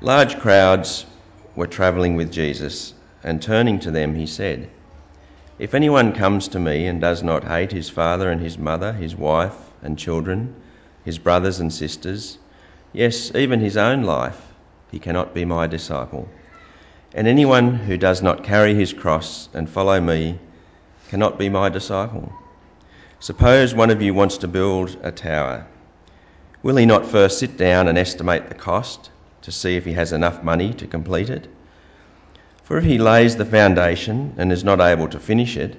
[0.00, 1.04] Large crowds
[1.56, 4.70] were travelling with Jesus, and turning to them, he said,
[5.58, 9.16] If anyone comes to me and does not hate his father and his mother, his
[9.16, 10.54] wife and children,
[11.04, 12.38] his brothers and sisters,
[12.92, 14.40] yes, even his own life,
[14.92, 16.28] he cannot be my disciple.
[17.14, 20.38] And anyone who does not carry his cross and follow me
[21.08, 22.32] cannot be my disciple.
[23.18, 25.66] Suppose one of you wants to build a tower.
[26.64, 29.10] Will he not first sit down and estimate the cost
[29.42, 31.46] to see if he has enough money to complete it?
[32.62, 35.76] For if he lays the foundation and is not able to finish it,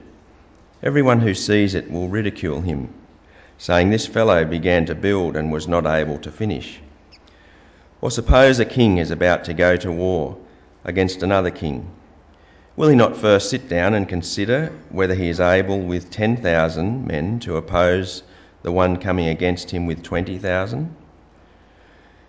[0.83, 2.93] everyone who sees it will ridicule him,
[3.57, 6.79] saying, This fellow began to build and was not able to finish.
[7.99, 10.37] Or suppose a king is about to go to war
[10.83, 11.89] against another king.
[12.75, 17.39] Will he not first sit down and consider whether he is able with 10,000 men
[17.39, 18.21] to oppose
[18.65, 20.95] the one coming against him with 20,000?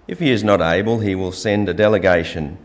[0.06, 2.58] If he is not able, he will send a delegation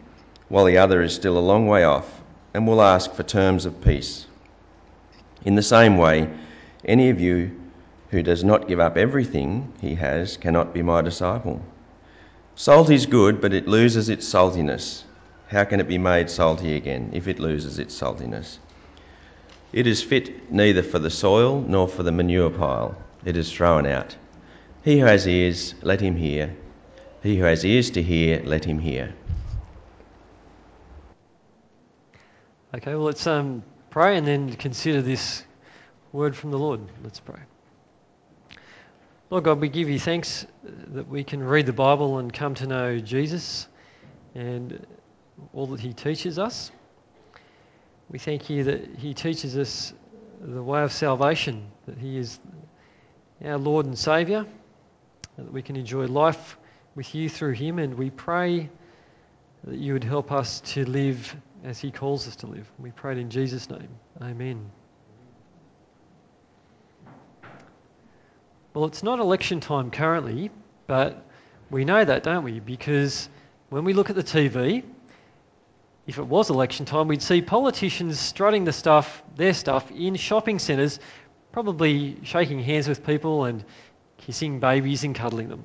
[0.50, 2.20] while the other is still a long way off
[2.54, 4.26] and will ask for terms of peace.
[5.46, 6.30] In the same way,
[6.84, 7.62] any of you
[8.10, 11.62] who does not give up everything he has cannot be my disciple.
[12.56, 15.04] Salt is good, but it loses its saltiness.
[15.48, 18.58] How can it be made salty again if it loses its saltiness?
[19.72, 23.86] It is fit neither for the soil nor for the manure pile it is thrown
[23.86, 24.16] out.
[24.84, 26.56] He who has ears, let him hear.
[27.22, 29.14] He who has ears to hear, let him hear.
[32.74, 35.44] Okay, well, let's um, pray and then consider this
[36.12, 36.82] word from the Lord.
[37.04, 37.40] Let's pray.
[39.30, 42.68] Lord God, we give you thanks that we can read the Bible and come to
[42.68, 43.68] know Jesus
[44.36, 44.86] and
[45.54, 46.72] all that he teaches us.
[48.10, 49.94] We thank you that he teaches us
[50.42, 52.40] the way of salvation, that he is
[53.44, 54.46] our Lord and Saviour,
[55.38, 56.58] that we can enjoy life
[56.96, 58.70] with you through Him, and we pray
[59.64, 62.70] that you would help us to live as He calls us to live.
[62.80, 63.90] We pray it in Jesus' name.
[64.22, 64.70] Amen.
[68.74, 70.50] Well, it's not election time currently,
[70.88, 71.26] but
[71.70, 72.60] we know that, don't we?
[72.60, 73.28] Because
[73.70, 74.84] when we look at the TV,
[76.08, 80.58] if it was election time, we'd see politicians strutting the stuff, their stuff, in shopping
[80.58, 81.00] centres
[81.52, 83.64] probably shaking hands with people and
[84.18, 85.64] kissing babies and cuddling them.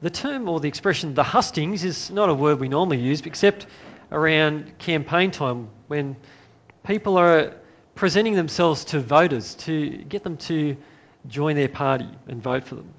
[0.00, 3.66] The term or the expression the hustings is not a word we normally use except
[4.12, 6.16] around campaign time when
[6.86, 7.54] people are
[7.94, 10.76] presenting themselves to voters to get them to
[11.28, 12.92] join their party and vote for them.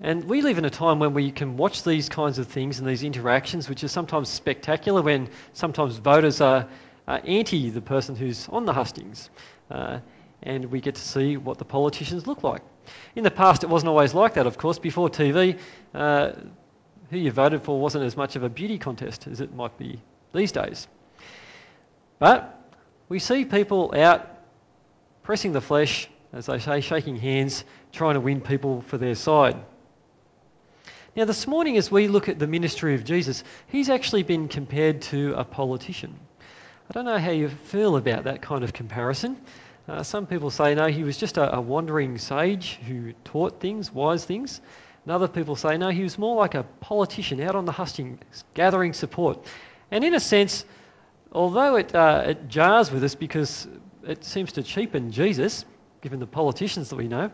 [0.00, 2.88] And we live in a time when we can watch these kinds of things and
[2.88, 6.68] these interactions, which are sometimes spectacular, when sometimes voters are
[7.08, 9.30] anti the person who's on the hustings.
[9.70, 10.00] Uh,
[10.42, 12.62] and we get to see what the politicians look like.
[13.14, 14.78] In the past, it wasn't always like that, of course.
[14.78, 15.58] Before TV,
[15.94, 16.32] uh,
[17.10, 20.00] who you voted for wasn't as much of a beauty contest as it might be
[20.34, 20.88] these days.
[22.18, 22.58] But
[23.08, 24.28] we see people out
[25.22, 29.56] pressing the flesh, as they say, shaking hands, trying to win people for their side.
[31.14, 35.02] Now, this morning, as we look at the ministry of Jesus, he's actually been compared
[35.02, 36.18] to a politician.
[36.92, 39.40] I don't know how you feel about that kind of comparison.
[39.88, 43.90] Uh, some people say, no, he was just a, a, wandering sage who taught things,
[43.90, 44.60] wise things.
[45.06, 48.44] And other people say, no, he was more like a politician out on the hustings,
[48.52, 49.46] gathering support.
[49.90, 50.66] And in a sense,
[51.32, 53.66] although it, uh, it jars with us because
[54.06, 55.64] it seems to cheapen Jesus,
[56.02, 57.30] given the politicians that we know,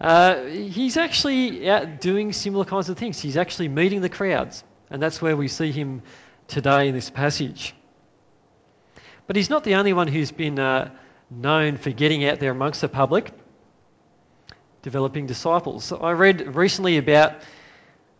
[0.00, 3.20] uh, he's actually out doing similar kinds of things.
[3.20, 4.64] He's actually meeting the crowds.
[4.90, 6.02] And that's where we see him
[6.48, 7.72] today in this passage.
[9.26, 10.90] But he's not the only one who's been uh,
[11.30, 13.32] known for getting out there amongst the public,
[14.82, 15.92] developing disciples.
[15.92, 17.34] I read recently about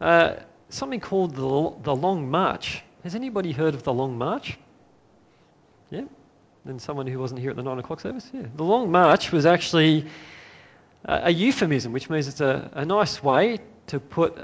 [0.00, 0.36] uh,
[0.68, 2.82] something called the, the Long March.
[3.04, 4.58] Has anybody heard of the Long March?
[5.90, 6.02] Yeah?
[6.64, 8.28] Then someone who wasn't here at the nine o'clock service?
[8.32, 8.42] Yeah.
[8.56, 10.06] The Long March was actually
[11.04, 14.36] a, a euphemism, which means it's a, a nice way to put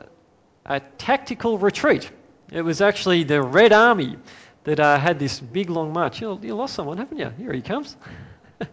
[0.64, 2.08] a tactical retreat.
[2.52, 4.16] It was actually the Red Army
[4.64, 6.20] that uh, had this big long march.
[6.20, 7.30] You, you lost someone, haven't you?
[7.38, 7.96] Here he comes.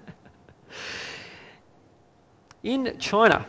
[2.63, 3.45] In China,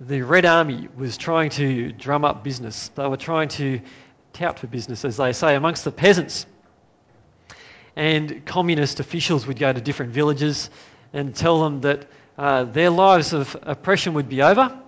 [0.00, 2.88] the Red Army was trying to drum up business.
[2.94, 3.80] They were trying to
[4.32, 6.46] tout for business, as they say, amongst the peasants.
[7.94, 10.70] And communist officials would go to different villages
[11.12, 12.06] and tell them that
[12.38, 14.78] uh, their lives of oppression would be over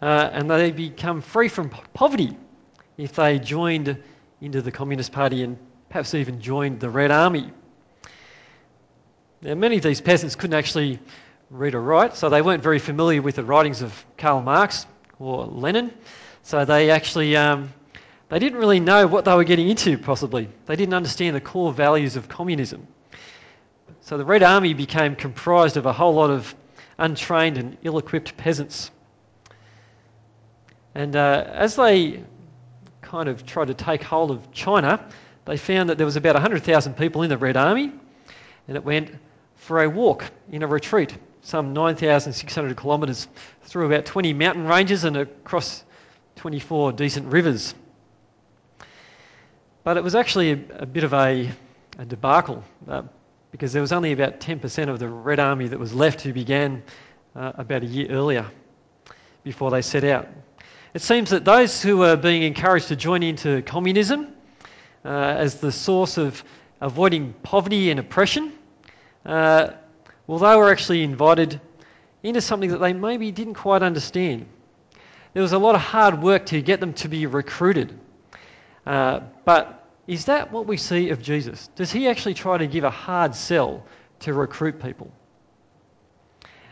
[0.00, 2.36] uh, and they'd become free from poverty
[2.96, 4.02] if they joined
[4.40, 5.58] into the Communist Party and
[5.88, 7.52] perhaps even joined the Red Army.
[9.42, 10.98] Now, many of these peasants couldn't actually
[11.50, 14.86] read or write, so they weren't very familiar with the writings of Karl Marx
[15.18, 15.92] or Lenin.
[16.42, 17.72] So they actually um,
[18.28, 19.98] they didn't really know what they were getting into.
[19.98, 22.86] Possibly they didn't understand the core values of communism.
[24.00, 26.54] So the Red Army became comprised of a whole lot of
[26.98, 28.90] untrained and ill-equipped peasants.
[30.94, 32.22] And uh, as they
[33.02, 35.06] kind of tried to take hold of China,
[35.46, 37.92] they found that there was about 100,000 people in the Red Army,
[38.68, 39.12] and it went
[39.54, 43.28] for a walk in a retreat, some 9,600 kilometres
[43.62, 45.84] through about 20 mountain ranges and across
[46.36, 47.74] 24 decent rivers.
[49.84, 51.48] But it was actually a, a bit of a,
[51.98, 53.02] a debacle uh,
[53.52, 56.82] because there was only about 10% of the Red Army that was left who began
[57.36, 58.46] uh, about a year earlier
[59.44, 60.26] before they set out.
[60.92, 64.35] It seems that those who were being encouraged to join into communism
[65.04, 66.42] uh, as the source of
[66.80, 68.52] avoiding poverty and oppression,
[69.24, 69.70] uh,
[70.26, 71.60] well, they were actually invited
[72.22, 74.46] into something that they maybe didn't quite understand.
[75.32, 77.98] There was a lot of hard work to get them to be recruited.
[78.86, 81.68] Uh, but is that what we see of Jesus?
[81.74, 83.84] Does he actually try to give a hard sell
[84.20, 85.10] to recruit people?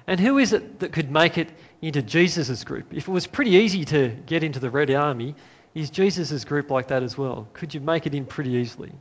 [0.07, 1.51] And who is it that could make it
[1.81, 2.93] into Jesus' group?
[2.93, 5.35] If it was pretty easy to get into the Red Army,
[5.75, 7.49] is Jesus' group like that as well?
[7.53, 8.93] Could you make it in pretty easily?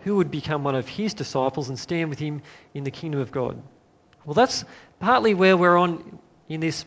[0.00, 2.42] Who would become one of his disciples and stand with him
[2.74, 3.60] in the kingdom of God?
[4.24, 4.64] Well, that's
[5.00, 6.18] partly where we're on
[6.48, 6.84] in this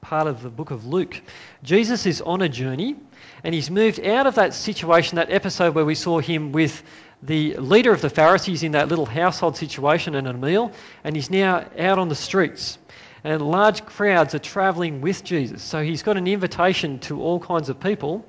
[0.00, 1.20] part of the book of Luke.
[1.62, 2.96] Jesus is on a journey
[3.44, 6.82] and he's moved out of that situation, that episode where we saw him with
[7.22, 10.72] the leader of the Pharisees in that little household situation and a meal,
[11.04, 12.78] and he's now out on the streets.
[13.24, 15.62] And large crowds are traveling with Jesus.
[15.62, 18.26] So he's got an invitation to all kinds of people.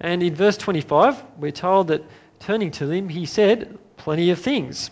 [0.00, 2.04] And in verse 25, we're told that
[2.40, 4.90] turning to them, he said, Plenty of things.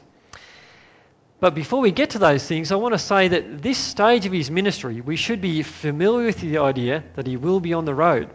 [1.38, 4.32] But before we get to those things, I want to say that this stage of
[4.32, 7.94] his ministry, we should be familiar with the idea that he will be on the
[7.94, 8.30] road.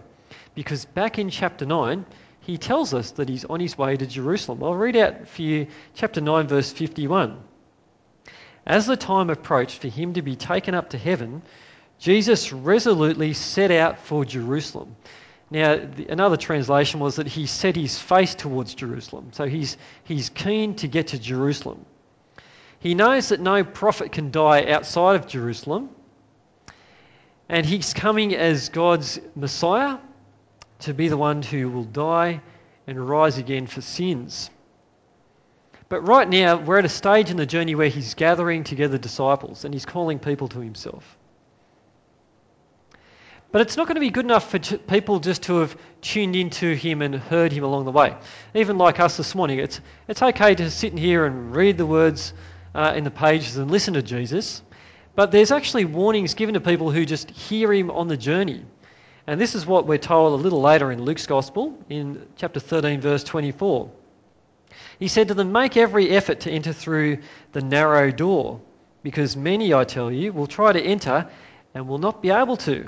[0.54, 2.06] Because back in chapter 9,
[2.42, 4.64] he tells us that he's on his way to Jerusalem.
[4.64, 7.42] I'll read out for you chapter 9, verse 51.
[8.66, 11.42] As the time approached for him to be taken up to heaven,
[12.00, 14.96] Jesus resolutely set out for Jerusalem.
[15.50, 19.30] Now, the, another translation was that he set his face towards Jerusalem.
[19.34, 21.86] So he's, he's keen to get to Jerusalem.
[22.80, 25.90] He knows that no prophet can die outside of Jerusalem,
[27.48, 29.98] and he's coming as God's Messiah
[30.80, 32.42] to be the one who will die
[32.88, 34.50] and rise again for sins.
[35.92, 39.66] But right now, we're at a stage in the journey where he's gathering together disciples
[39.66, 41.18] and he's calling people to himself.
[43.52, 46.76] But it's not going to be good enough for people just to have tuned into
[46.76, 48.16] him and heard him along the way.
[48.56, 51.86] Even like us this morning, it's, it's okay to sit in here and read the
[51.86, 52.34] words
[52.74, 54.62] uh, in the pages and listen to Jesus.
[55.16, 58.64] But there's actually warnings given to people who just hear him on the journey.
[59.28, 63.02] And this is what we're told a little later in Luke's Gospel, in chapter 13,
[63.02, 63.92] verse 24.
[65.02, 67.18] He said to them, Make every effort to enter through
[67.54, 68.62] the narrow door,
[69.02, 71.28] because many, I tell you, will try to enter
[71.74, 72.88] and will not be able to.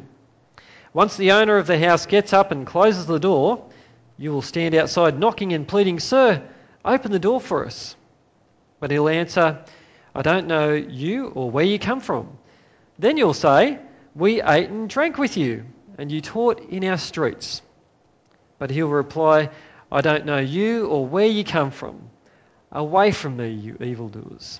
[0.93, 3.67] Once the owner of the house gets up and closes the door,
[4.19, 6.43] you will stand outside knocking and pleading, Sir,
[6.85, 7.95] open the door for us.
[8.79, 9.65] But he'll answer,
[10.13, 12.37] I don't know you or where you come from.
[12.99, 13.79] Then you'll say,
[14.13, 15.65] We ate and drank with you,
[15.97, 17.63] and you taught in our streets.
[18.59, 19.49] But he'll reply,
[19.93, 22.09] I don't know you or where you come from.
[22.71, 24.59] Away from me, you evildoers.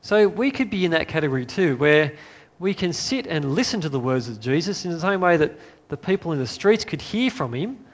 [0.00, 2.12] So we could be in that category too, where
[2.58, 5.58] we can sit and listen to the words of Jesus in the same way that
[5.88, 7.84] the people in the streets could hear from him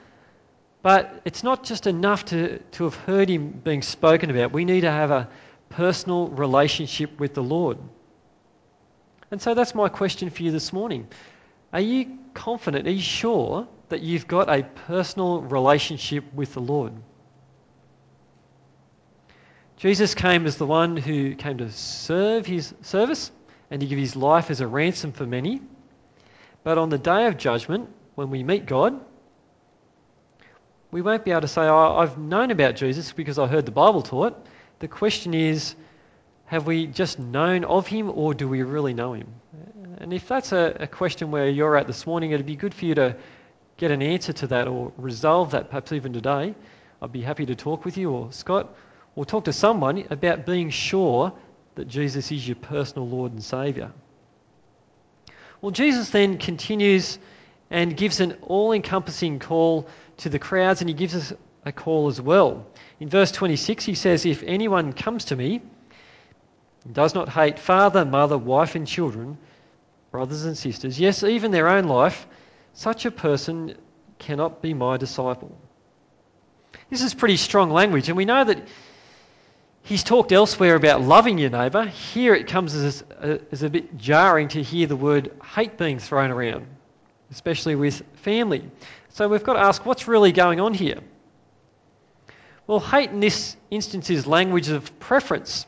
[0.81, 4.53] but it's not just enough to, to have heard him being spoken about.
[4.53, 5.29] We need to have a
[5.69, 7.77] personal relationship with the Lord.
[9.31, 11.07] And so that's my question for you this morning.
[11.73, 16.93] Are you confident, are you sure that you've got a personal relationship with the Lord?
[19.77, 23.31] Jesus came as the one who came to serve his service
[23.71, 25.61] and to give his life as a ransom for many.
[26.63, 28.99] But on the day of judgment, when we meet God,
[30.91, 33.71] we won't be able to say, oh, I've known about Jesus because I heard the
[33.71, 34.45] Bible taught.
[34.79, 35.75] The question is,
[36.45, 39.27] have we just known of him or do we really know him?
[39.99, 42.85] And if that's a, a, question where you're at this morning, it'd be good for
[42.85, 43.17] you to
[43.79, 46.53] get an answer to that or resolve that perhaps even today.
[47.01, 48.75] I'd be happy to talk with you or Scott
[49.15, 51.31] or talk to someone about being sure
[51.75, 53.91] that Jesus is your personal Lord and Saviour.
[55.61, 57.19] Well, Jesus then continues
[57.69, 61.31] and gives an all encompassing call to the crowds, and he gives us
[61.65, 62.65] a call as well.
[62.99, 65.61] In verse 26, he says, If anyone comes to me
[66.83, 69.37] and does not hate father, mother, wife, and children,
[70.11, 72.27] brothers and sisters, yes, even their own life,
[72.79, 73.75] such a person
[74.19, 75.51] cannot be my disciple.
[76.89, 78.65] This is pretty strong language, and we know that
[79.81, 81.87] he's talked elsewhere about loving your neighbour.
[81.87, 85.99] Here it comes as a, as a bit jarring to hear the word hate being
[85.99, 86.67] thrown around,
[87.31, 88.63] especially with family.
[89.09, 90.99] So we've got to ask what's really going on here?
[92.65, 95.65] Well, hate in this instance is language of preference.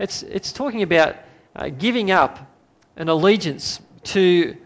[0.00, 1.14] It's, it's talking about
[1.54, 2.50] uh, giving up
[2.96, 3.80] an allegiance
[4.14, 4.56] to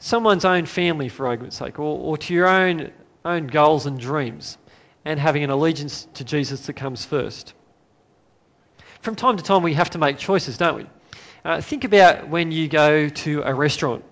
[0.00, 2.90] someone's own family, for argument's sake, or, or to your own,
[3.24, 4.58] own goals and dreams,
[5.04, 7.54] and having an allegiance to Jesus that comes first.
[9.02, 10.86] From time to time, we have to make choices, don't we?
[11.44, 14.04] Uh, think about when you go to a restaurant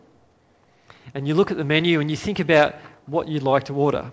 [1.15, 2.77] and you look at the menu and you think about
[3.07, 4.13] what you'd like to order.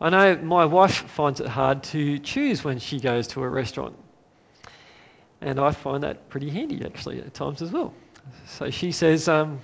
[0.00, 3.96] I know my wife finds it hard to choose when she goes to a restaurant.
[5.40, 7.94] And I find that pretty handy actually at times as well.
[8.46, 9.60] So she says, um,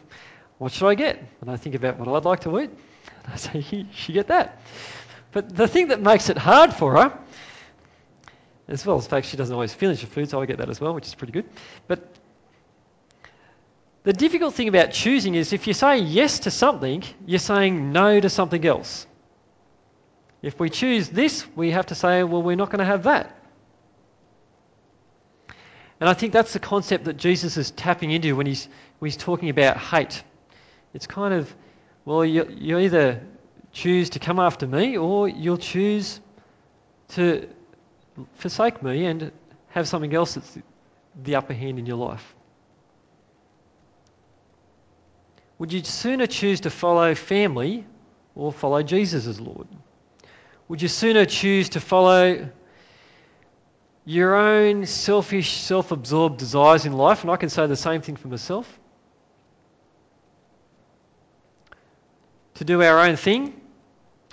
[0.59, 1.23] What should I get?
[1.40, 2.71] And I think about what I'd like to eat.
[2.71, 4.61] And I say, she, should get that.
[5.33, 7.18] But the thing that makes it hard for her,
[8.68, 10.71] as well as the fact she doesn't always finish her food, so I get that
[10.71, 11.49] as well, which is pretty good.
[11.88, 12.09] But
[14.04, 18.21] the difficult thing about choosing is if you say yes to something, you're saying no
[18.21, 19.06] to something else.
[20.42, 23.43] If we choose this, we have to say, well, we're not going to have that.
[26.00, 29.16] And I think that's the concept that Jesus is tapping into when he's, when he's
[29.16, 30.22] talking about hate.
[30.92, 31.54] It's kind of,
[32.04, 33.22] well, you, you either
[33.72, 36.20] choose to come after me or you'll choose
[37.08, 37.48] to
[38.36, 39.32] forsake me and
[39.68, 40.58] have something else that's
[41.22, 42.34] the upper hand in your life.
[45.58, 47.86] Would you sooner choose to follow family
[48.34, 49.68] or follow Jesus as Lord?
[50.68, 52.48] Would you sooner choose to follow
[54.04, 58.16] your own selfish, self absorbed desires in life, and I can say the same thing
[58.16, 58.78] for myself.
[62.54, 63.61] To do our own thing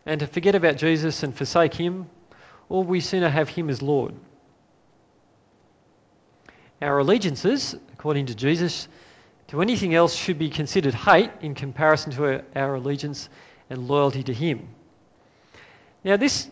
[0.05, 2.09] and to forget about Jesus and forsake Him,
[2.69, 4.13] or we sooner have Him as Lord.
[6.81, 8.87] Our allegiances, according to Jesus,
[9.47, 13.29] to anything else should be considered hate in comparison to our allegiance
[13.69, 14.67] and loyalty to Him.
[16.03, 16.49] Now, this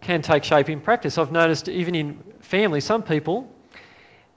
[0.00, 1.18] can take shape in practice.
[1.18, 3.52] I've noticed even in family, some people,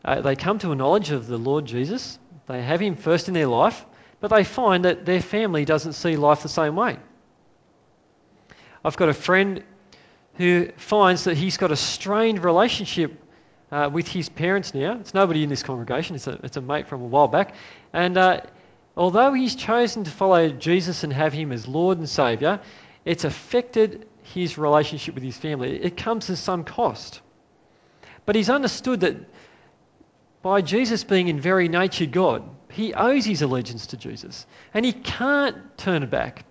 [0.03, 3.33] uh, they come to a knowledge of the Lord Jesus, they have Him first in
[3.33, 3.85] their life,
[4.19, 6.97] but they find that their family doesn't see life the same way.
[8.83, 9.63] I've got a friend
[10.35, 13.13] who finds that he's got a strained relationship
[13.71, 14.97] uh, with his parents now.
[14.99, 17.53] It's nobody in this congregation, it's a, it's a mate from a while back.
[17.93, 18.41] And uh,
[18.97, 22.59] although he's chosen to follow Jesus and have him as Lord and Saviour,
[23.05, 25.81] it's affected his relationship with his family.
[25.81, 27.21] It comes at some cost.
[28.25, 29.15] But he's understood that
[30.41, 34.45] by Jesus being in very nature God, he owes his allegiance to Jesus.
[34.73, 36.45] And he can't turn back.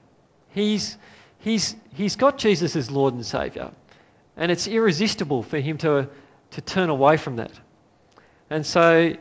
[0.51, 0.97] He's,
[1.39, 3.73] he's, he's got Jesus as Lord and Saviour.
[4.37, 6.09] And it's irresistible for him to,
[6.53, 7.53] to turn away from that.
[8.49, 9.15] And so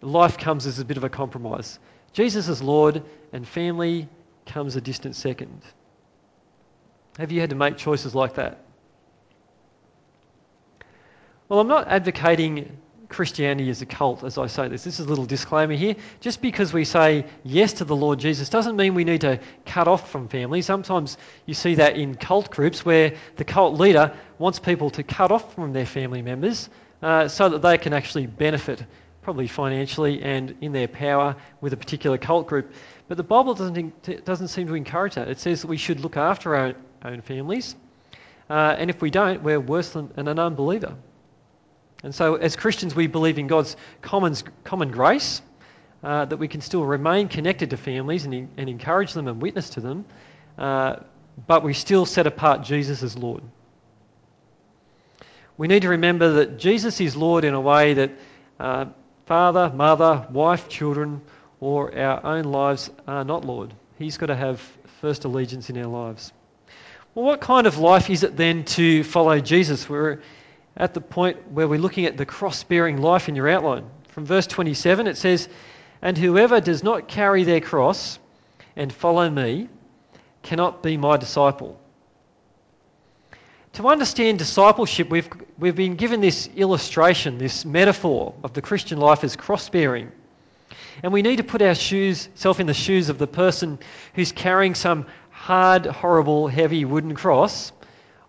[0.00, 1.78] life comes as a bit of a compromise.
[2.12, 3.02] Jesus is Lord,
[3.32, 4.08] and family
[4.46, 5.62] comes a distant second.
[7.20, 8.64] Have you had to make choices like that?
[11.50, 12.78] Well, I'm not advocating
[13.10, 14.84] Christianity as a cult as I say this.
[14.84, 15.96] This is a little disclaimer here.
[16.20, 19.86] Just because we say yes to the Lord Jesus doesn't mean we need to cut
[19.86, 20.62] off from family.
[20.62, 25.30] Sometimes you see that in cult groups where the cult leader wants people to cut
[25.30, 26.70] off from their family members
[27.02, 28.82] uh, so that they can actually benefit,
[29.20, 32.72] probably financially and in their power with a particular cult group.
[33.08, 35.28] But the Bible doesn't, doesn't seem to encourage that.
[35.28, 36.74] It says that we should look after our
[37.04, 37.74] own families.
[38.48, 40.96] Uh, and if we don't, we're worse than an unbeliever.
[42.02, 45.42] And so, as Christians, we believe in God's common, common grace,
[46.02, 49.70] uh, that we can still remain connected to families and, and encourage them and witness
[49.70, 50.06] to them,
[50.56, 50.96] uh,
[51.46, 53.42] but we still set apart Jesus as Lord.
[55.58, 58.12] We need to remember that Jesus is Lord in a way that
[58.58, 58.86] uh,
[59.26, 61.20] father, mother, wife, children,
[61.60, 63.74] or our own lives are not Lord.
[63.98, 64.60] He's got to have
[65.02, 66.32] first allegiance in our lives.
[67.20, 69.86] Well, what kind of life is it then to follow Jesus?
[69.86, 70.22] We're
[70.74, 73.84] at the point where we're looking at the cross bearing life in your outline.
[74.08, 75.46] From verse 27, it says,
[76.00, 78.18] And whoever does not carry their cross
[78.74, 79.68] and follow me
[80.42, 81.78] cannot be my disciple.
[83.74, 89.24] To understand discipleship, we've, we've been given this illustration, this metaphor of the Christian life
[89.24, 90.10] as cross bearing.
[91.02, 93.78] And we need to put ourselves in the shoes of the person
[94.14, 95.06] who's carrying some
[95.50, 97.72] hard, horrible, heavy wooden cross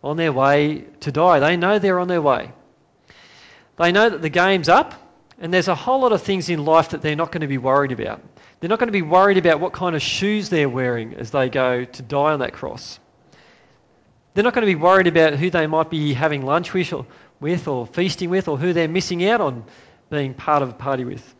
[0.03, 1.39] on their way to die.
[1.39, 2.51] They know they're on their way.
[3.77, 4.95] They know that the game's up
[5.39, 7.59] And there's a whole lot of things in life that they're not going to be
[7.59, 8.21] worried about.
[8.59, 11.49] They're not going to be worried about what kind of shoes they're wearing as they
[11.49, 12.99] go to die on that cross.
[14.33, 17.05] They're not going to be worried about who they might be having lunch with or,
[17.39, 19.65] with or feasting with or who they're missing out on
[20.09, 21.35] being part of a party with.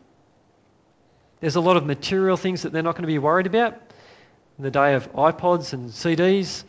[1.40, 3.91] There's a lot of material things that they're not going to be worried about.
[4.58, 6.64] In the day of iPods and CDs,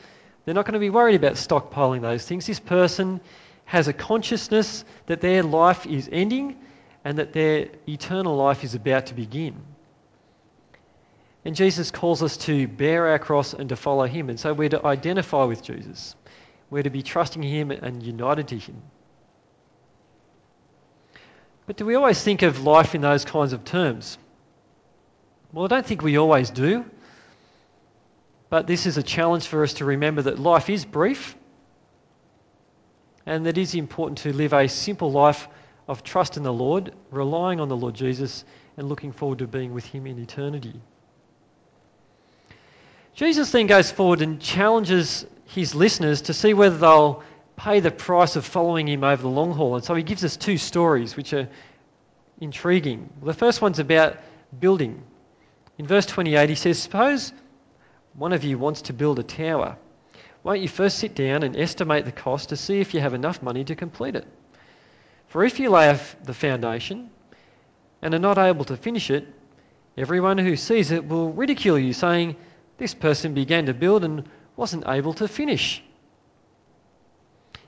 [0.45, 2.45] they're not going to be worried about stockpiling those things.
[2.45, 3.21] This person
[3.65, 6.57] has a consciousness that their life is ending
[7.05, 9.55] and that their eternal life is about to begin.
[11.45, 14.29] And Jesus calls us to bear our cross and to follow him.
[14.29, 16.15] And so we're to identify with Jesus.
[16.69, 18.81] We're to be trusting him and united to him.
[21.65, 24.17] But do we always think of life in those kinds of terms?
[25.51, 26.85] Well, I don't think we always do.
[28.53, 31.35] But this is a challenge for us to remember that life is brief
[33.25, 35.47] and that it is important to live a simple life
[35.87, 38.45] of trust in the Lord, relying on the Lord Jesus,
[38.77, 40.79] and looking forward to being with Him in eternity.
[43.15, 47.23] Jesus then goes forward and challenges his listeners to see whether they'll
[47.55, 49.77] pay the price of following him over the long haul.
[49.77, 51.49] And so he gives us two stories which are
[52.39, 53.09] intriguing.
[53.23, 54.19] The first one's about
[54.59, 55.01] building.
[55.79, 57.33] In verse 28, he says, Suppose
[58.15, 59.77] one of you wants to build a tower.
[60.43, 63.41] Won't you first sit down and estimate the cost to see if you have enough
[63.41, 64.27] money to complete it?
[65.27, 67.09] For if you lay the foundation
[68.01, 69.25] and are not able to finish it,
[69.97, 72.35] everyone who sees it will ridicule you, saying,
[72.77, 75.81] this person began to build and wasn't able to finish.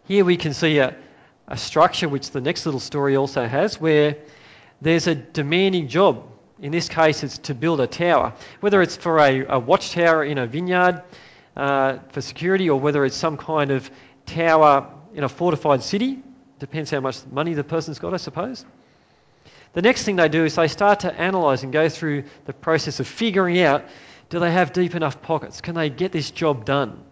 [0.03, 0.95] Here we can see a,
[1.47, 4.17] a structure which the next little story also has where
[4.81, 6.23] there's a demanding job.
[6.61, 8.33] In this case, it's to build a tower.
[8.61, 11.03] Whether it's for a, a watchtower in a vineyard
[11.55, 13.89] uh, for security or whether it's some kind of
[14.25, 16.19] tower in a fortified city,
[16.59, 18.65] depends how much money the person's got, I suppose.
[19.73, 23.01] The next thing they do is they start to analyse and go through the process
[23.01, 23.85] of figuring out
[24.29, 25.61] do they have deep enough pockets?
[25.61, 27.03] Can they get this job done?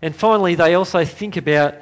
[0.00, 1.74] And finally, they also think about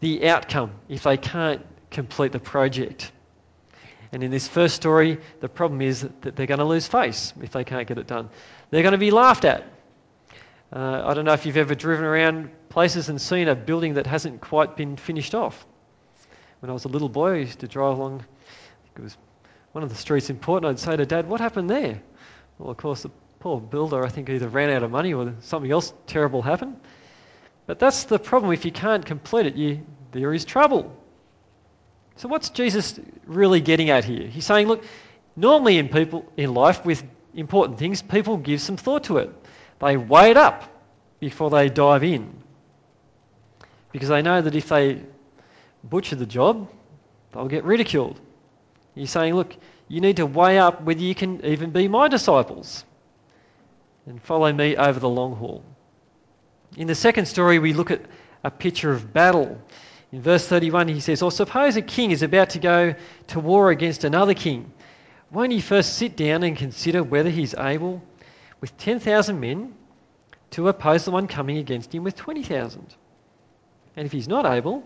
[0.00, 3.12] the outcome if they can't complete the project.
[4.12, 7.52] And in this first story, the problem is that they're going to lose face if
[7.52, 8.28] they can't get it done.
[8.70, 9.64] They're going to be laughed at.
[10.70, 14.06] Uh, I don't know if you've ever driven around places and seen a building that
[14.06, 15.66] hasn't quite been finished off.
[16.60, 18.24] When I was a little boy, I used to drive along,
[18.96, 19.16] it was
[19.72, 22.00] one of the streets in Port, and I'd say to Dad, What happened there?
[22.58, 25.70] Well, of course, the poor builder, I think, either ran out of money or something
[25.70, 26.78] else terrible happened.
[27.66, 28.52] But that's the problem.
[28.52, 30.96] If you can't complete it, you, there is trouble.
[32.16, 34.26] So, what's Jesus really getting at here?
[34.26, 34.84] He's saying, look,
[35.36, 37.02] normally in people in life with
[37.34, 39.30] important things, people give some thought to it.
[39.80, 40.68] They weigh it up
[41.20, 42.34] before they dive in.
[43.90, 45.02] Because they know that if they
[45.84, 46.70] butcher the job,
[47.32, 48.20] they'll get ridiculed.
[48.94, 49.56] He's saying, look,
[49.88, 52.84] you need to weigh up whether you can even be my disciples
[54.06, 55.62] and follow me over the long haul.
[56.76, 58.02] In the second story, we look at
[58.44, 59.60] a picture of battle.
[60.12, 62.94] In verse 31, he says, Or suppose a king is about to go
[63.28, 64.70] to war against another king.
[65.30, 68.02] Won't he first sit down and consider whether he's able,
[68.60, 69.74] with 10,000 men,
[70.50, 72.94] to oppose the one coming against him with 20,000?
[73.96, 74.84] And if he's not able,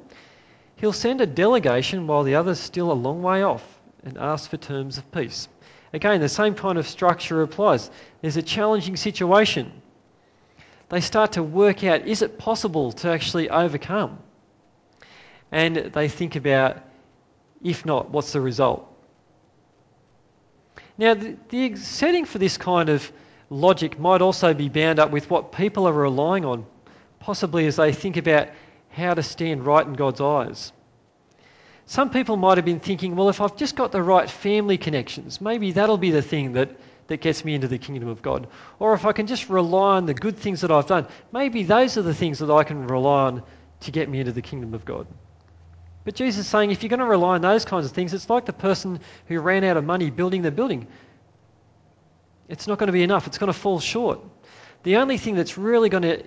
[0.76, 3.64] he'll send a delegation while the other's still a long way off
[4.04, 5.48] and ask for terms of peace.
[5.92, 7.90] Again, the same kind of structure applies.
[8.20, 9.72] There's a challenging situation.
[10.88, 14.18] They start to work out is it possible to actually overcome?
[15.50, 16.82] And they think about
[17.62, 18.86] if not, what's the result?
[20.98, 23.10] Now, the, the setting for this kind of
[23.50, 26.66] logic might also be bound up with what people are relying on,
[27.20, 28.48] possibly as they think about
[28.90, 30.72] how to stand right in God's eyes.
[31.86, 35.40] Some people might have been thinking, well, if I've just got the right family connections,
[35.40, 36.70] maybe that'll be the thing that,
[37.06, 38.48] that gets me into the kingdom of God.
[38.78, 41.96] Or if I can just rely on the good things that I've done, maybe those
[41.96, 43.42] are the things that I can rely on
[43.80, 45.06] to get me into the kingdom of God.
[46.06, 48.30] But Jesus is saying if you're going to rely on those kinds of things, it's
[48.30, 50.86] like the person who ran out of money building the building.
[52.48, 54.20] It's not going to be enough, it's going to fall short.
[54.84, 56.22] The only thing that's really going to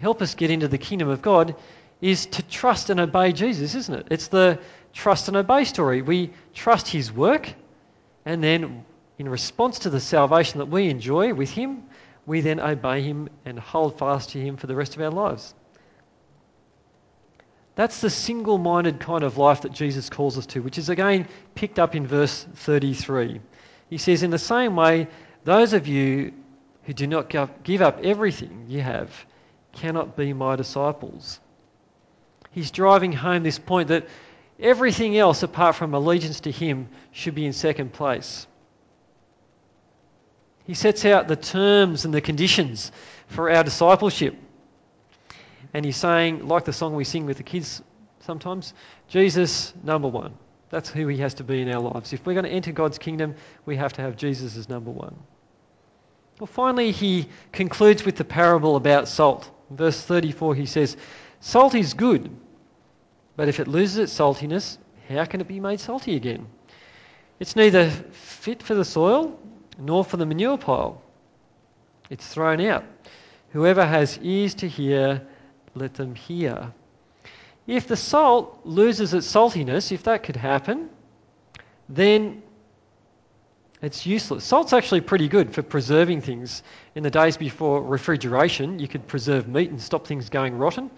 [0.00, 1.56] help us get into the kingdom of God
[2.00, 4.06] is to trust and obey Jesus, isn't it?
[4.12, 4.60] It's the
[4.92, 6.02] trust and obey story.
[6.02, 7.52] We trust his work,
[8.24, 8.84] and then
[9.18, 11.82] in response to the salvation that we enjoy with him,
[12.26, 15.52] we then obey him and hold fast to him for the rest of our lives.
[17.76, 21.28] That's the single minded kind of life that Jesus calls us to, which is again
[21.54, 23.40] picked up in verse 33.
[23.88, 25.06] He says, In the same way,
[25.44, 26.32] those of you
[26.82, 29.10] who do not give up everything you have
[29.72, 31.38] cannot be my disciples.
[32.50, 34.06] He's driving home this point that
[34.58, 38.46] Everything else apart from allegiance to Him should be in second place.
[40.64, 42.90] He sets out the terms and the conditions
[43.28, 44.34] for our discipleship.
[45.76, 47.82] And he's saying, like the song we sing with the kids
[48.20, 48.72] sometimes,
[49.08, 50.32] Jesus, number one.
[50.70, 52.14] That's who he has to be in our lives.
[52.14, 53.34] If we're going to enter God's kingdom,
[53.66, 55.14] we have to have Jesus as number one.
[56.40, 59.50] Well, finally, he concludes with the parable about salt.
[59.68, 60.96] In verse 34, he says,
[61.40, 62.34] Salt is good,
[63.36, 64.78] but if it loses its saltiness,
[65.10, 66.46] how can it be made salty again?
[67.38, 69.38] It's neither fit for the soil
[69.78, 71.02] nor for the manure pile.
[72.08, 72.84] It's thrown out.
[73.50, 75.20] Whoever has ears to hear,
[75.76, 76.72] let them hear.
[77.66, 80.88] If the salt loses its saltiness, if that could happen,
[81.88, 82.42] then
[83.82, 84.44] it's useless.
[84.44, 86.62] Salt's actually pretty good for preserving things.
[86.94, 90.90] In the days before refrigeration, you could preserve meat and stop things going rotten.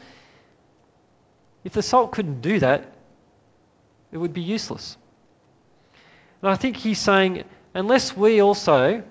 [1.65, 2.93] If the salt couldn't do that,
[4.13, 4.97] it would be useless.
[6.41, 9.03] And I think he's saying, unless we also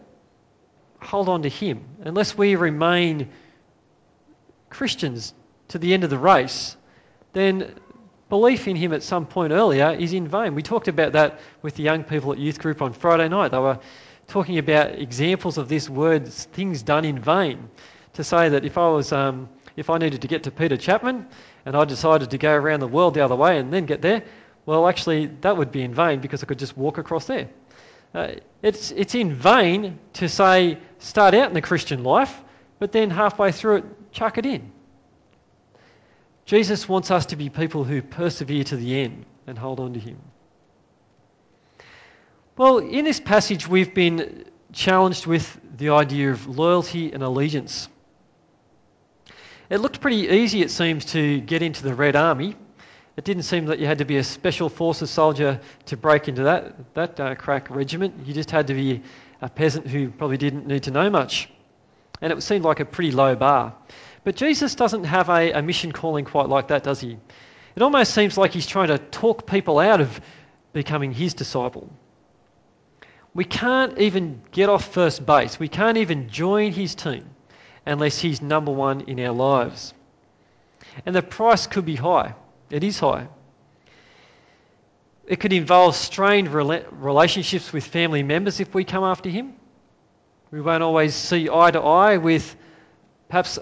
[1.01, 3.29] hold on to him, unless we remain
[4.69, 5.33] Christians
[5.69, 6.77] to the end of the race,
[7.33, 7.75] then
[8.29, 10.55] belief in him at some point earlier is in vain.
[10.55, 13.51] We talked about that with the young people at youth group on Friday night.
[13.51, 13.79] They were
[14.27, 17.69] talking about examples of this word, things done in vain.
[18.13, 21.27] To say that if I was, um, if I needed to get to Peter Chapman
[21.65, 24.23] and I decided to go around the world the other way and then get there,
[24.65, 27.49] well, actually, that would be in vain because I could just walk across there.
[28.13, 32.41] Uh, it's, it's in vain to say, start out in the Christian life,
[32.79, 34.71] but then halfway through it, chuck it in.
[36.47, 39.99] Jesus wants us to be people who persevere to the end and hold on to
[39.99, 40.17] Him.
[42.55, 47.89] Well, in this passage, we've been challenged with the idea of loyalty and allegiance.
[49.69, 52.55] It looked pretty easy, it seems, to get into the Red Army.
[53.17, 56.43] It didn't seem that you had to be a special forces soldier to break into
[56.43, 58.25] that, that uh, crack regiment.
[58.25, 59.03] You just had to be
[59.41, 61.49] a peasant who probably didn't need to know much.
[62.21, 63.75] And it seemed like a pretty low bar.
[64.27, 67.17] But Jesus doesn't have a, a mission calling quite like that, does he?
[67.77, 70.19] It almost seems like he's trying to talk people out of
[70.73, 71.89] becoming his disciple.
[73.33, 75.57] We can't even get off first base.
[75.61, 77.29] We can't even join his team
[77.85, 79.93] unless he's number one in our lives.
[81.05, 82.35] And the price could be high.
[82.69, 83.29] It is high.
[85.25, 89.53] It could involve strained relationships with family members if we come after him.
[90.51, 92.57] We won't always see eye to eye with
[93.29, 93.57] perhaps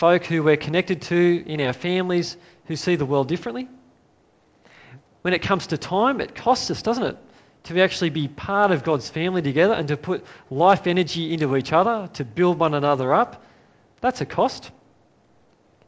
[0.00, 3.68] folk who we're connected to in our families who see the world differently.
[5.20, 7.18] When it comes to time, it costs us, doesn't it?
[7.64, 11.74] To actually be part of God's family together and to put life energy into each
[11.74, 13.44] other, to build one another up.
[14.00, 14.70] That's a cost.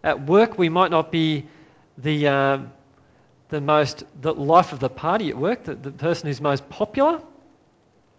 [0.04, 1.46] At work, we might not be
[1.96, 2.58] the, uh,
[3.48, 7.22] the most, the life of the party at work, the, the person who's most popular.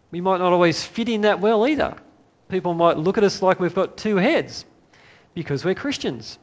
[0.09, 1.95] We might not always fit in that well either.
[2.49, 4.65] People might look at us like we've got two heads
[5.33, 6.37] because we're Christians.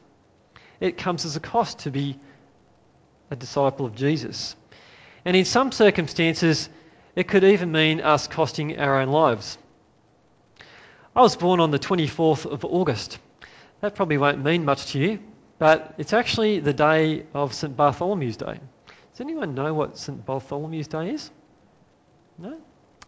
[0.79, 2.19] It comes as a cost to be
[3.29, 4.55] a disciple of Jesus.
[5.25, 6.69] And in some circumstances,
[7.15, 9.57] it could even mean us costing our own lives.
[11.15, 13.19] I was born on the 24th of August.
[13.81, 15.19] That probably won't mean much to you,
[15.59, 17.75] but it's actually the day of St.
[17.75, 18.59] Bartholomew's Day.
[19.11, 20.25] Does anyone know what St.
[20.25, 21.29] Bartholomew's Day is?
[22.37, 22.57] No?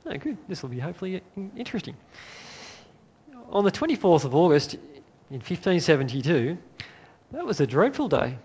[0.05, 0.37] No, good.
[0.47, 1.21] This will be hopefully
[1.55, 1.95] interesting.
[3.49, 4.75] On the 24th of August,
[5.33, 6.59] in 1572,
[7.31, 8.37] that was a dreadful day.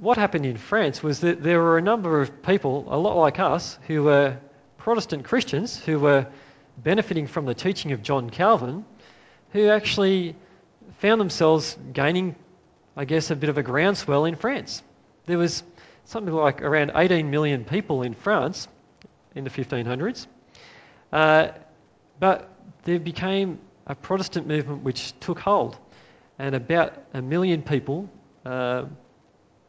[0.00, 3.38] What happened in France was that there were a number of people, a lot like
[3.38, 4.38] us, who were
[4.78, 6.28] Protestant Christians who were
[6.78, 8.86] benefiting from the teaching of John Calvin,
[9.50, 10.34] who actually
[11.00, 12.36] found themselves gaining,
[12.96, 14.82] I guess, a bit of a groundswell in France.
[15.26, 15.62] There was
[16.06, 18.66] something like around 18 million people in France
[19.34, 20.26] in the 1500s,
[21.12, 21.48] uh,
[22.18, 22.50] but
[22.84, 25.78] there became a Protestant movement which took hold,
[26.38, 28.08] and about a million people
[28.44, 28.84] uh,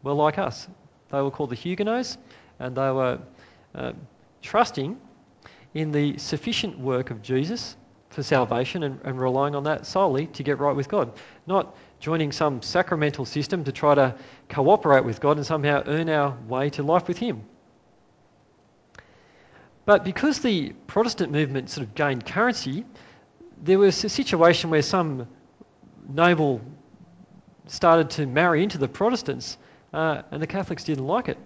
[0.03, 0.67] were like us.
[1.11, 2.17] They were called the Huguenots,
[2.59, 3.19] and they were
[3.75, 3.93] uh,
[4.41, 4.99] trusting
[5.73, 7.77] in the sufficient work of Jesus
[8.09, 11.11] for salvation and, and, relying on that solely to get right with God,
[11.45, 14.15] not joining some sacramental system to try to
[14.49, 17.43] cooperate with God and somehow earn our way to life with Him.
[19.85, 22.85] But because the Protestant movement sort of gained currency,
[23.63, 25.27] there was a situation where some
[26.09, 26.61] noble
[27.67, 29.57] started to marry into the Protestants,
[29.93, 31.37] uh, and the Catholics didn't like it.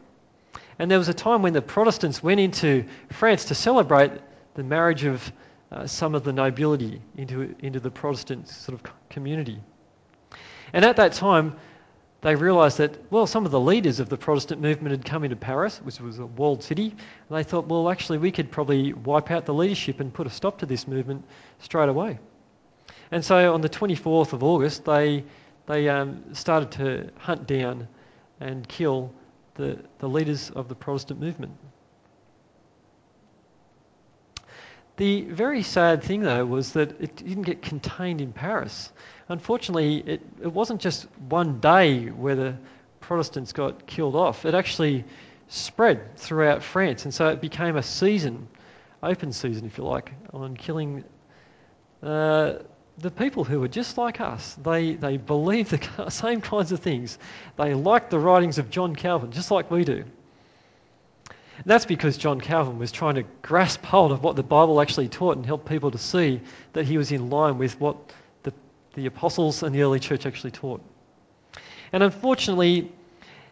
[0.79, 4.11] And there was a time when the Protestants went into France to celebrate
[4.55, 5.31] the marriage of
[5.71, 9.61] uh, some of the nobility into, into the Protestant sort of community.
[10.73, 11.55] And at that time,
[12.21, 15.35] they realised that, well, some of the leaders of the Protestant movement had come into
[15.35, 19.31] Paris, which was a walled city, and they thought, well, actually, we could probably wipe
[19.31, 21.25] out the leadership and put a stop to this movement
[21.59, 22.19] straight away.
[23.09, 25.23] And so on the 24th of August, they,
[25.65, 27.87] they um, started to hunt down
[28.39, 29.11] and kill
[29.55, 31.53] the, the leaders of the Protestant movement.
[34.97, 38.91] The very sad thing, though, was that it didn't get contained in Paris.
[39.29, 42.55] Unfortunately, it, it wasn't just one day where the
[42.99, 44.45] Protestants got killed off.
[44.45, 45.05] It actually
[45.47, 48.47] spread throughout France, and so it became a season,
[49.01, 51.03] open season, if you like, on killing
[52.03, 52.53] uh,
[52.97, 54.55] the people who were just like us.
[54.63, 57.17] They, they believed the same kinds of things.
[57.57, 60.03] They liked the writings of John Calvin, just like we do.
[61.61, 65.09] And that's because John Calvin was trying to grasp hold of what the Bible actually
[65.09, 66.41] taught and help people to see
[66.73, 67.97] that he was in line with what
[68.41, 68.51] the,
[68.95, 70.81] the apostles and the early church actually taught.
[71.93, 72.91] And unfortunately,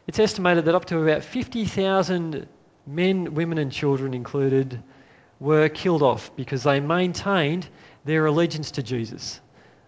[0.08, 2.48] it's estimated that up to about 50,000
[2.88, 4.82] men, women, and children included
[5.40, 7.70] were killed off because they maintained
[8.06, 9.40] their allegiance to Jesus.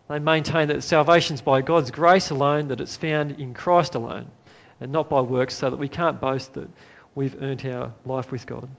[0.09, 4.29] They maintained that salvation is by God's grace alone, that it's found in Christ alone,
[4.79, 6.69] and not by works, so that we can't boast that
[7.15, 8.69] we've earned our life with God.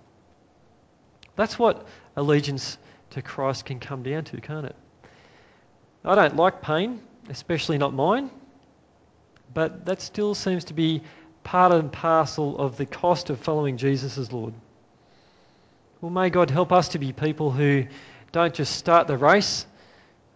[1.36, 2.78] That's what allegiance
[3.10, 4.76] to Christ can come down to, can't it?
[6.04, 8.30] I don't like pain, especially not mine,
[9.54, 11.02] but that still seems to be
[11.44, 14.54] part and parcel of the cost of following Jesus as Lord.
[16.00, 17.86] Well, may God help us to be people who
[18.32, 19.66] don't just start the race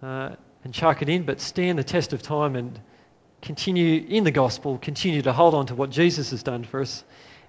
[0.02, 2.78] uh, and chuck it in, but stand the test of time and
[3.42, 7.04] continue in the gospel, continue to hold on to what Jesus has done for us,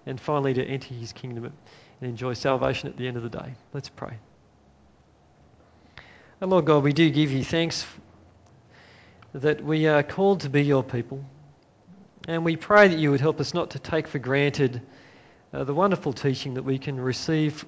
[0.07, 1.53] and finally to enter his kingdom and
[2.09, 3.53] enjoy salvation at the end of the day.
[3.73, 4.17] Let's pray.
[6.39, 7.85] And Lord God, we do give you thanks
[9.33, 11.23] that we are called to be your people.
[12.27, 14.81] And we pray that you would help us not to take for granted
[15.53, 17.65] uh, the wonderful teaching that we can receive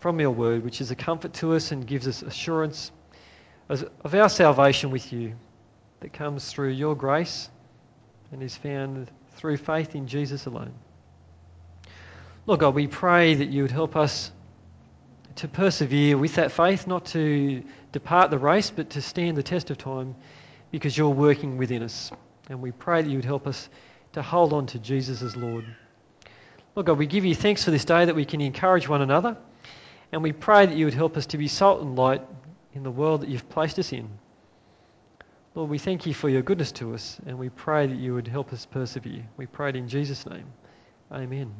[0.00, 2.90] from your word, which is a comfort to us and gives us assurance
[3.68, 5.34] of our salvation with you
[6.00, 7.50] that comes through your grace
[8.32, 10.72] and is found through faith in Jesus alone.
[12.48, 14.32] Lord God, we pray that you would help us
[15.34, 19.68] to persevere with that faith, not to depart the race, but to stand the test
[19.68, 20.14] of time
[20.70, 22.10] because you're working within us.
[22.48, 23.68] And we pray that you would help us
[24.14, 25.66] to hold on to Jesus as Lord.
[26.74, 29.36] Lord God, we give you thanks for this day that we can encourage one another.
[30.10, 32.22] And we pray that you would help us to be salt and light
[32.72, 34.08] in the world that you've placed us in.
[35.54, 38.26] Lord, we thank you for your goodness to us, and we pray that you would
[38.26, 39.28] help us persevere.
[39.36, 40.46] We pray it in Jesus' name.
[41.12, 41.52] Amen.